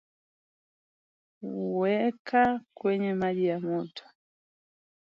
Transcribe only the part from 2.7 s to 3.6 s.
kwenye maji ya